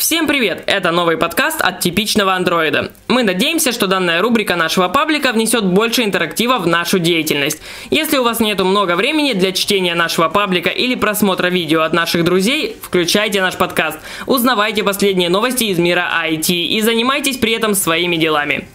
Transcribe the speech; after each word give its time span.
Всем 0.00 0.26
привет! 0.26 0.64
Это 0.66 0.92
новый 0.92 1.18
подкаст 1.18 1.60
от 1.60 1.80
типичного 1.80 2.32
андроида. 2.32 2.90
Мы 3.08 3.22
надеемся, 3.22 3.70
что 3.70 3.86
данная 3.86 4.22
рубрика 4.22 4.56
нашего 4.56 4.88
паблика 4.88 5.30
внесет 5.30 5.66
больше 5.66 6.04
интерактива 6.04 6.58
в 6.58 6.66
нашу 6.66 6.98
деятельность. 6.98 7.60
Если 7.90 8.16
у 8.16 8.24
вас 8.24 8.40
нету 8.40 8.64
много 8.64 8.96
времени 8.96 9.34
для 9.34 9.52
чтения 9.52 9.94
нашего 9.94 10.30
паблика 10.30 10.70
или 10.70 10.94
просмотра 10.94 11.48
видео 11.48 11.82
от 11.82 11.92
наших 11.92 12.24
друзей, 12.24 12.78
включайте 12.80 13.42
наш 13.42 13.58
подкаст, 13.58 13.98
узнавайте 14.24 14.84
последние 14.84 15.28
новости 15.28 15.64
из 15.64 15.78
мира 15.78 16.08
IT 16.26 16.50
и 16.50 16.80
занимайтесь 16.80 17.36
при 17.36 17.52
этом 17.52 17.74
своими 17.74 18.16
делами. 18.16 18.66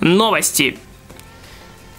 Новости. 0.00 0.78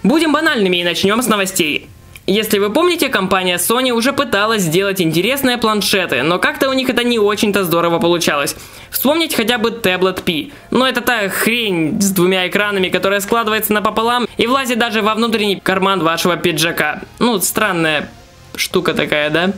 Будем 0.01 0.33
банальными 0.33 0.77
и 0.77 0.83
начнем 0.83 1.21
с 1.21 1.27
новостей. 1.27 1.89
Если 2.29 2.59
вы 2.59 2.69
помните, 2.69 3.07
компания 3.07 3.55
Sony 3.55 3.91
уже 3.91 4.11
пыталась 4.11 4.63
сделать 4.63 5.01
интересные 5.01 5.57
планшеты, 5.57 6.23
но 6.23 6.39
как-то 6.39 6.69
у 6.69 6.73
них 6.73 6.89
это 6.89 7.05
не 7.05 7.17
очень-то 7.17 7.63
здорово 7.63 7.99
получалось. 7.99 8.53
Вспомнить 8.91 9.33
хотя 9.33 9.57
бы 9.57 9.69
Tablet 9.69 10.23
P. 10.23 10.51
Но 10.69 10.85
это 10.85 10.99
та 10.99 11.29
хрень 11.29 12.01
с 12.01 12.11
двумя 12.11 12.49
экранами, 12.49 12.89
которая 12.89 13.21
складывается 13.21 13.71
напополам 13.71 14.27
и 14.35 14.45
влазит 14.45 14.77
даже 14.77 15.01
во 15.01 15.15
внутренний 15.15 15.55
карман 15.55 16.03
вашего 16.03 16.35
пиджака. 16.35 17.01
Ну, 17.19 17.39
странная 17.39 18.11
штука 18.57 18.93
такая, 18.93 19.29
да? 19.29 19.53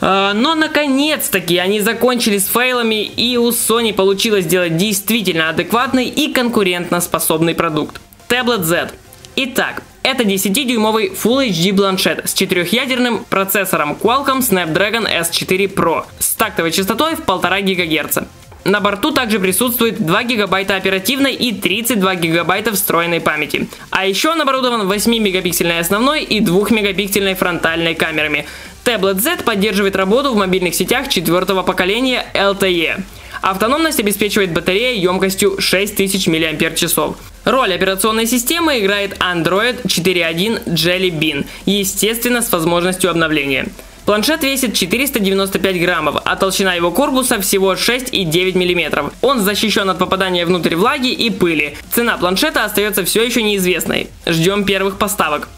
А, 0.00 0.32
но 0.34 0.56
наконец-таки 0.56 1.58
они 1.58 1.80
закончили 1.80 2.38
с 2.38 2.48
фейлами 2.48 3.04
и 3.04 3.36
у 3.36 3.50
Sony 3.50 3.94
получилось 3.94 4.44
сделать 4.46 4.76
действительно 4.76 5.50
адекватный 5.50 6.06
и 6.06 6.32
конкурентно 6.32 7.00
способный 7.00 7.54
продукт. 7.54 8.00
Tablet 8.28 8.64
Z. 8.64 8.90
Итак, 9.36 9.82
это 10.02 10.24
10-дюймовый 10.24 11.12
Full 11.12 11.50
HD 11.50 11.74
планшет 11.74 12.28
с 12.28 12.34
четырехъядерным 12.34 13.24
процессором 13.24 13.96
Qualcomm 14.00 14.40
Snapdragon 14.40 15.06
S4 15.06 15.74
Pro 15.74 16.04
с 16.18 16.34
тактовой 16.34 16.72
частотой 16.72 17.16
в 17.16 17.20
1,5 17.20 17.74
ГГц. 17.74 18.18
На 18.64 18.80
борту 18.80 19.10
также 19.10 19.40
присутствует 19.40 20.04
2 20.04 20.22
гигабайта 20.24 20.76
оперативной 20.76 21.34
и 21.34 21.52
32 21.52 22.14
гигабайта 22.16 22.72
встроенной 22.72 23.20
памяти. 23.20 23.68
А 23.90 24.06
еще 24.06 24.30
он 24.30 24.40
оборудован 24.40 24.90
8-мегапиксельной 24.90 25.78
основной 25.78 26.24
и 26.24 26.40
2-мегапиксельной 26.40 27.34
фронтальной 27.34 27.94
камерами. 27.94 28.46
Tablet 28.84 29.20
Z 29.20 29.44
поддерживает 29.44 29.96
работу 29.96 30.32
в 30.32 30.36
мобильных 30.36 30.74
сетях 30.74 31.08
четвертого 31.08 31.62
поколения 31.62 32.26
LTE. 32.34 33.02
Автономность 33.40 34.00
обеспечивает 34.00 34.52
батарея 34.52 34.94
емкостью 34.94 35.60
6000 35.60 36.26
мАч. 36.26 37.16
Роль 37.44 37.72
операционной 37.74 38.26
системы 38.26 38.80
играет 38.80 39.18
Android 39.18 39.82
4.1 39.84 40.64
Jelly 40.66 41.10
Bean, 41.10 41.46
естественно 41.64 42.42
с 42.42 42.52
возможностью 42.52 43.10
обновления. 43.10 43.66
Планшет 44.04 44.42
весит 44.42 44.74
495 44.74 45.80
граммов, 45.80 46.16
а 46.24 46.36
толщина 46.36 46.74
его 46.74 46.90
корпуса 46.90 47.40
всего 47.40 47.74
6,9 47.74 48.54
мм. 48.54 49.12
Он 49.22 49.40
защищен 49.40 49.88
от 49.88 49.98
попадания 49.98 50.44
внутрь 50.44 50.74
влаги 50.74 51.12
и 51.12 51.30
пыли. 51.30 51.76
Цена 51.94 52.18
планшета 52.18 52.64
остается 52.64 53.04
все 53.04 53.22
еще 53.22 53.42
неизвестной. 53.42 54.08
Ждем 54.26 54.64
первых 54.64 54.98
поставок. 54.98 55.48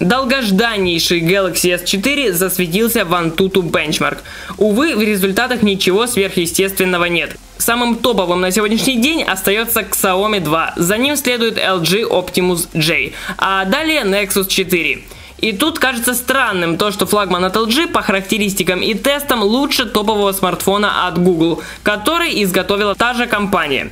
Долгожданнейший 0.00 1.20
Galaxy 1.20 1.80
S4 1.80 2.32
засветился 2.32 3.04
в 3.04 3.12
Antutu 3.12 3.62
Benchmark. 3.62 4.18
Увы, 4.58 4.96
в 4.96 5.00
результатах 5.00 5.62
ничего 5.62 6.06
сверхъестественного 6.06 7.04
нет. 7.04 7.36
Самым 7.64 7.96
топовым 7.96 8.42
на 8.42 8.50
сегодняшний 8.50 8.98
день 8.98 9.22
остается 9.22 9.80
Xiaomi 9.80 10.40
2, 10.40 10.74
за 10.76 10.98
ним 10.98 11.16
следует 11.16 11.56
LG 11.56 12.06
Optimus 12.10 12.68
J, 12.74 13.14
а 13.38 13.64
далее 13.64 14.02
Nexus 14.02 14.48
4. 14.48 15.02
И 15.38 15.52
тут 15.52 15.78
кажется 15.78 16.12
странным 16.12 16.76
то, 16.76 16.90
что 16.90 17.06
флагман 17.06 17.42
от 17.42 17.56
LG 17.56 17.88
по 17.88 18.02
характеристикам 18.02 18.82
и 18.82 18.92
тестам 18.92 19.42
лучше 19.42 19.86
топового 19.86 20.32
смартфона 20.32 21.08
от 21.08 21.16
Google, 21.16 21.62
который 21.82 22.42
изготовила 22.42 22.94
та 22.94 23.14
же 23.14 23.26
компания. 23.26 23.90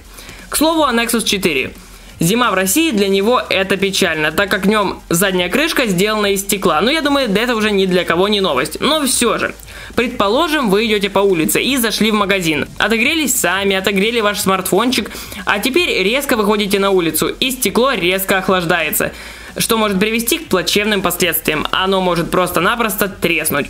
К 0.50 0.56
слову 0.56 0.82
о 0.82 0.92
Nexus 0.92 1.24
4. 1.24 1.72
Зима 2.20 2.50
в 2.50 2.55
России 2.55 2.91
для 2.91 3.08
него 3.08 3.42
это 3.50 3.77
печально, 3.77 4.33
так 4.33 4.50
как 4.50 4.64
в 4.64 4.68
нем 4.68 5.00
задняя 5.08 5.48
крышка 5.48 5.86
сделана 5.86 6.33
из 6.33 6.42
стекла. 6.42 6.80
Но 6.80 6.86
ну, 6.86 6.92
я 6.92 7.00
думаю, 7.00 7.30
это 7.30 7.56
уже 7.56 7.70
ни 7.70 7.86
для 7.86 8.05
кого 8.05 8.28
не 8.28 8.40
новость. 8.40 8.80
Но 8.80 9.05
все 9.06 9.39
же. 9.39 9.55
Предположим, 9.95 10.70
вы 10.70 10.86
идете 10.86 11.11
по 11.11 11.18
улице 11.18 11.62
и 11.62 11.77
зашли 11.77 12.11
в 12.11 12.14
магазин. 12.14 12.67
Отогрелись 12.78 13.34
сами, 13.34 13.77
отогрели 13.77 14.20
ваш 14.20 14.40
смартфончик, 14.40 15.11
а 15.45 15.58
теперь 15.58 16.02
резко 16.02 16.36
выходите 16.36 16.78
на 16.78 16.90
улицу, 16.90 17.28
и 17.28 17.50
стекло 17.50 17.92
резко 17.92 18.39
охлаждается 18.39 19.12
что 19.56 19.77
может 19.77 20.00
привести 20.00 20.39
к 20.39 20.48
плачевным 20.48 21.02
последствиям. 21.02 21.67
Оно 21.70 22.00
может 22.00 22.30
просто-напросто 22.30 23.08
треснуть. 23.08 23.67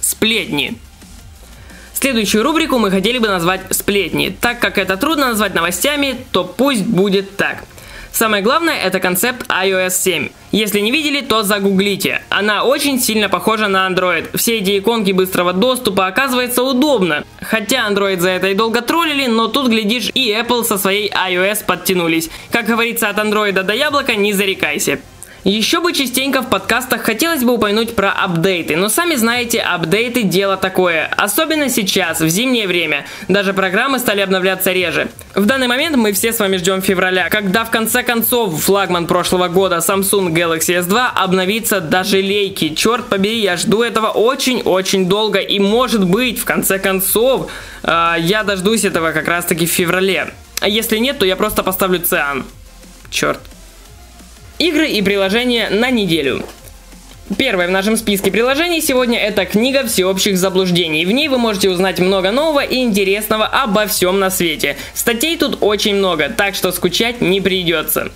Сплетни. 0.00 0.76
Следующую 2.02 2.42
рубрику 2.42 2.78
мы 2.78 2.90
хотели 2.90 3.18
бы 3.18 3.28
назвать 3.28 3.60
«Сплетни». 3.70 4.36
Так 4.40 4.58
как 4.58 4.76
это 4.76 4.96
трудно 4.96 5.28
назвать 5.28 5.54
новостями, 5.54 6.16
то 6.32 6.42
пусть 6.42 6.84
будет 6.84 7.36
так. 7.36 7.62
Самое 8.10 8.42
главное 8.42 8.76
это 8.76 8.98
концепт 8.98 9.48
iOS 9.48 9.90
7. 9.90 10.28
Если 10.50 10.80
не 10.80 10.90
видели, 10.90 11.20
то 11.20 11.44
загуглите. 11.44 12.20
Она 12.28 12.64
очень 12.64 13.00
сильно 13.00 13.28
похожа 13.28 13.68
на 13.68 13.88
Android. 13.88 14.36
Все 14.36 14.58
эти 14.58 14.80
иконки 14.80 15.12
быстрого 15.12 15.52
доступа 15.52 16.08
оказывается 16.08 16.64
удобно. 16.64 17.22
Хотя 17.40 17.88
Android 17.88 18.18
за 18.18 18.30
это 18.30 18.48
и 18.48 18.54
долго 18.54 18.80
троллили, 18.80 19.28
но 19.28 19.46
тут 19.46 19.68
глядишь 19.68 20.10
и 20.12 20.32
Apple 20.32 20.64
со 20.64 20.78
своей 20.78 21.08
iOS 21.08 21.64
подтянулись. 21.64 22.30
Как 22.50 22.66
говорится, 22.66 23.10
от 23.10 23.18
Android 23.18 23.52
до 23.52 23.74
яблока 23.74 24.16
не 24.16 24.32
зарекайся. 24.32 24.98
Еще 25.44 25.80
бы 25.80 25.92
частенько 25.92 26.40
в 26.40 26.48
подкастах 26.48 27.02
хотелось 27.02 27.42
бы 27.42 27.54
упомянуть 27.54 27.96
про 27.96 28.12
апдейты, 28.12 28.76
но 28.76 28.88
сами 28.88 29.16
знаете, 29.16 29.58
апдейты 29.58 30.22
дело 30.22 30.56
такое, 30.56 31.10
особенно 31.16 31.68
сейчас, 31.68 32.20
в 32.20 32.28
зимнее 32.28 32.68
время. 32.68 33.06
Даже 33.26 33.52
программы 33.52 33.98
стали 33.98 34.20
обновляться 34.20 34.70
реже. 34.70 35.08
В 35.34 35.44
данный 35.44 35.66
момент 35.66 35.96
мы 35.96 36.12
все 36.12 36.32
с 36.32 36.38
вами 36.38 36.58
ждем 36.58 36.80
февраля, 36.80 37.28
когда 37.28 37.64
в 37.64 37.70
конце 37.70 38.04
концов 38.04 38.62
флагман 38.62 39.08
прошлого 39.08 39.48
года 39.48 39.78
Samsung 39.78 40.32
Galaxy 40.32 40.78
S2 40.80 41.08
обновится 41.16 41.80
до 41.80 42.04
желейки. 42.04 42.74
Черт 42.76 43.08
побери, 43.08 43.40
я 43.40 43.56
жду 43.56 43.82
этого 43.82 44.10
очень-очень 44.10 45.08
долго 45.08 45.40
и 45.40 45.58
может 45.58 46.04
быть 46.04 46.38
в 46.38 46.44
конце 46.44 46.78
концов 46.78 47.50
э, 47.82 48.14
я 48.20 48.44
дождусь 48.44 48.84
этого 48.84 49.10
как 49.10 49.26
раз 49.26 49.46
таки 49.46 49.66
в 49.66 49.70
феврале. 49.70 50.32
А 50.60 50.68
если 50.68 50.98
нет, 50.98 51.18
то 51.18 51.26
я 51.26 51.34
просто 51.34 51.64
поставлю 51.64 51.98
циан. 51.98 52.44
Черт. 53.10 53.40
Игры 54.58 54.88
и 54.88 55.02
приложения 55.02 55.70
на 55.70 55.90
неделю. 55.90 56.44
Первое 57.38 57.68
в 57.68 57.70
нашем 57.70 57.96
списке 57.96 58.30
приложений 58.30 58.82
сегодня 58.82 59.18
это 59.18 59.46
книга 59.46 59.86
всеобщих 59.86 60.36
заблуждений. 60.36 61.06
В 61.06 61.12
ней 61.12 61.28
вы 61.28 61.38
можете 61.38 61.70
узнать 61.70 61.98
много 61.98 62.30
нового 62.30 62.62
и 62.62 62.76
интересного 62.82 63.46
обо 63.46 63.86
всем 63.86 64.20
на 64.20 64.30
свете. 64.30 64.76
Статей 64.94 65.36
тут 65.36 65.58
очень 65.60 65.94
много, 65.94 66.28
так 66.28 66.54
что 66.54 66.72
скучать 66.72 67.20
не 67.20 67.40
придется. 67.40 68.12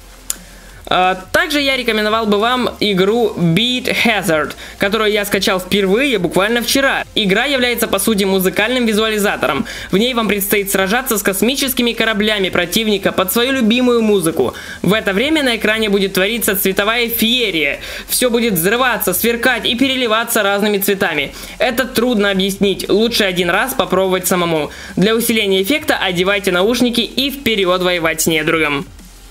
А, 0.88 1.18
также 1.32 1.60
я 1.60 1.76
рекомендовал 1.76 2.26
бы 2.26 2.38
вам 2.38 2.70
игру 2.80 3.32
Beat 3.36 3.94
Hazard, 4.04 4.52
которую 4.78 5.10
я 5.10 5.24
скачал 5.24 5.58
впервые 5.58 6.18
буквально 6.18 6.62
вчера. 6.62 7.04
Игра 7.14 7.44
является 7.44 7.88
по 7.88 7.98
сути 7.98 8.24
музыкальным 8.24 8.86
визуализатором. 8.86 9.66
В 9.90 9.98
ней 9.98 10.14
вам 10.14 10.28
предстоит 10.28 10.70
сражаться 10.70 11.18
с 11.18 11.22
космическими 11.22 11.92
кораблями 11.92 12.50
противника 12.50 13.10
под 13.10 13.32
свою 13.32 13.52
любимую 13.52 14.02
музыку. 14.02 14.54
В 14.82 14.92
это 14.92 15.12
время 15.12 15.42
на 15.42 15.56
экране 15.56 15.88
будет 15.88 16.12
твориться 16.12 16.56
цветовая 16.56 17.08
феерия. 17.08 17.80
Все 18.08 18.30
будет 18.30 18.54
взрываться, 18.54 19.12
сверкать 19.12 19.66
и 19.66 19.74
переливаться 19.74 20.42
разными 20.42 20.78
цветами. 20.78 21.34
Это 21.58 21.84
трудно 21.84 22.30
объяснить, 22.30 22.88
лучше 22.88 23.24
один 23.24 23.50
раз 23.50 23.74
попробовать 23.74 24.26
самому. 24.26 24.70
Для 24.94 25.14
усиления 25.14 25.62
эффекта 25.62 25.96
одевайте 25.96 26.52
наушники 26.52 27.00
и 27.00 27.30
вперед 27.30 27.82
воевать 27.82 28.20
с 28.20 28.26
недругом. 28.26 28.86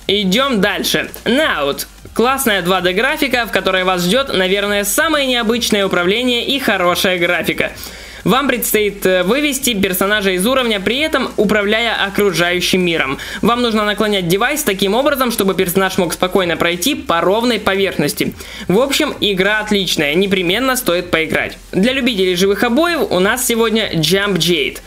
Идем 0.08 0.62
дальше. 0.62 1.10
Naut. 1.24 1.88
Классная 2.14 2.62
2D 2.62 2.94
графика, 2.94 3.46
в 3.46 3.52
которой 3.52 3.84
вас 3.84 4.04
ждет, 4.04 4.32
наверное, 4.34 4.84
самое 4.84 5.28
необычное 5.28 5.86
управление 5.86 6.46
и 6.46 6.60
хорошая 6.60 7.18
графика. 7.18 7.72
Вам 8.24 8.48
предстоит 8.48 9.06
э, 9.06 9.24
вывести 9.24 9.74
персонажа 9.80 10.32
из 10.32 10.46
уровня, 10.48 10.80
при 10.80 10.98
этом 10.98 11.32
управляя 11.38 12.06
окружающим 12.06 12.82
миром. 12.82 13.20
Вам 13.42 13.62
нужно 13.62 13.86
наклонять 13.86 14.28
девайс 14.28 14.64
таким 14.64 14.96
образом, 14.96 15.32
чтобы 15.32 15.54
персонаж 15.54 15.98
мог 16.00 16.14
спокойно 16.14 16.58
пройти 16.58 16.96
по 16.96 17.22
ровной 17.22 17.60
поверхности. 17.60 18.34
В 18.68 18.80
общем, 18.80 19.14
игра 19.22 19.60
отличная, 19.60 20.16
непременно 20.16 20.76
стоит 20.76 21.12
поиграть. 21.12 21.58
Для 21.72 21.94
любителей 21.94 22.36
живых 22.36 22.64
обоев 22.64 23.12
у 23.12 23.20
нас 23.20 23.46
сегодня 23.46 23.94
Jump 23.94 24.38
Jade. 24.38 24.80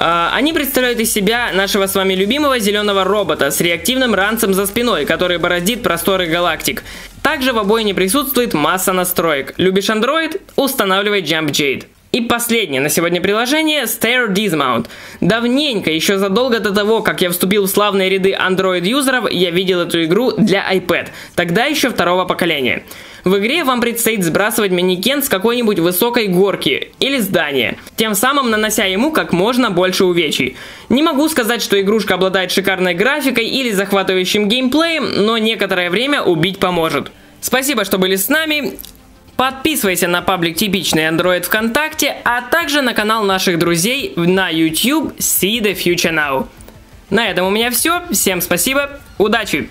А, 0.00 0.30
они 0.32 0.52
представляют 0.52 1.00
из 1.00 1.12
себя 1.12 1.50
нашего 1.52 1.88
с 1.88 1.94
вами 1.96 2.14
любимого 2.14 2.60
зеленого 2.60 3.02
робота 3.02 3.50
с 3.50 3.60
реактивным 3.60 4.14
ранцем 4.14 4.54
за 4.54 4.66
спиной, 4.66 5.04
который 5.04 5.38
бороздит 5.38 5.82
просторы 5.82 6.26
галактик. 6.26 6.84
Также 7.20 7.52
в 7.52 7.58
обоине 7.58 7.94
присутствует 7.94 8.54
масса 8.54 8.92
настроек. 8.92 9.54
Любишь 9.56 9.90
Android? 9.90 10.40
Устанавливай 10.54 11.22
Jump 11.22 11.50
Jade. 11.50 11.86
И 12.12 12.20
последнее 12.22 12.80
на 12.80 12.88
сегодня 12.88 13.20
приложение 13.20 13.82
Stair 13.82 14.32
Dismount. 14.32 14.86
Давненько, 15.20 15.90
еще 15.90 16.16
задолго 16.16 16.60
до 16.60 16.72
того, 16.72 17.02
как 17.02 17.20
я 17.20 17.30
вступил 17.30 17.64
в 17.64 17.68
славные 17.68 18.08
ряды 18.08 18.32
Android-юзеров, 18.32 19.30
я 19.30 19.50
видел 19.50 19.80
эту 19.80 20.04
игру 20.04 20.32
для 20.32 20.64
iPad, 20.72 21.08
тогда 21.34 21.64
еще 21.64 21.90
второго 21.90 22.24
поколения. 22.24 22.84
В 23.28 23.36
игре 23.40 23.62
вам 23.62 23.82
предстоит 23.82 24.24
сбрасывать 24.24 24.72
манекен 24.72 25.22
с 25.22 25.28
какой-нибудь 25.28 25.80
высокой 25.80 26.28
горки 26.28 26.92
или 26.98 27.18
здания, 27.18 27.76
тем 27.94 28.14
самым 28.14 28.48
нанося 28.48 28.86
ему 28.86 29.12
как 29.12 29.34
можно 29.34 29.70
больше 29.70 30.06
увечий. 30.06 30.56
Не 30.88 31.02
могу 31.02 31.28
сказать, 31.28 31.60
что 31.60 31.78
игрушка 31.78 32.14
обладает 32.14 32.50
шикарной 32.50 32.94
графикой 32.94 33.46
или 33.46 33.70
захватывающим 33.70 34.48
геймплеем, 34.48 35.26
но 35.26 35.36
некоторое 35.36 35.90
время 35.90 36.22
убить 36.22 36.58
поможет. 36.58 37.12
Спасибо, 37.42 37.84
что 37.84 37.98
были 37.98 38.16
с 38.16 38.30
нами. 38.30 38.78
Подписывайся 39.36 40.08
на 40.08 40.22
паблик 40.22 40.56
Типичный 40.56 41.02
Android 41.02 41.42
ВКонтакте, 41.42 42.16
а 42.24 42.40
также 42.40 42.80
на 42.80 42.94
канал 42.94 43.24
наших 43.24 43.58
друзей 43.58 44.14
на 44.16 44.48
YouTube 44.48 45.18
See 45.18 45.60
the 45.60 45.74
Future 45.74 46.14
Now. 46.14 46.46
На 47.10 47.28
этом 47.28 47.46
у 47.46 47.50
меня 47.50 47.70
все. 47.70 48.04
Всем 48.10 48.40
спасибо. 48.40 48.88
Удачи! 49.18 49.68